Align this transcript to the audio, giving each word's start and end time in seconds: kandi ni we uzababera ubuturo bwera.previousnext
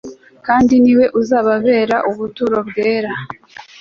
kandi 0.45 0.73
ni 0.83 0.93
we 0.97 1.05
uzababera 1.21 1.95
ubuturo 2.11 2.57
bwera.previousnext 2.67 3.69